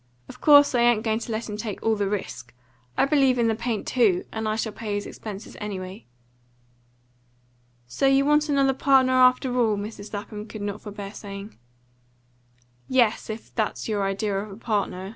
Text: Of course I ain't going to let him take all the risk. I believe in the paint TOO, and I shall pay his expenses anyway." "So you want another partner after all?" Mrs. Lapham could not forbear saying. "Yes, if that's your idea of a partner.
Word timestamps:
Of 0.27 0.41
course 0.41 0.73
I 0.73 0.79
ain't 0.81 1.03
going 1.03 1.19
to 1.19 1.31
let 1.31 1.47
him 1.47 1.57
take 1.57 1.83
all 1.83 1.95
the 1.95 2.09
risk. 2.09 2.55
I 2.97 3.05
believe 3.05 3.37
in 3.37 3.47
the 3.47 3.53
paint 3.53 3.85
TOO, 3.87 4.25
and 4.31 4.47
I 4.49 4.55
shall 4.55 4.71
pay 4.71 4.95
his 4.95 5.05
expenses 5.05 5.55
anyway." 5.61 6.07
"So 7.85 8.07
you 8.07 8.25
want 8.25 8.49
another 8.49 8.73
partner 8.73 9.13
after 9.13 9.55
all?" 9.59 9.77
Mrs. 9.77 10.11
Lapham 10.11 10.47
could 10.47 10.63
not 10.63 10.81
forbear 10.81 11.13
saying. 11.13 11.55
"Yes, 12.89 13.29
if 13.29 13.53
that's 13.53 13.87
your 13.87 14.01
idea 14.01 14.39
of 14.39 14.49
a 14.49 14.57
partner. 14.57 15.09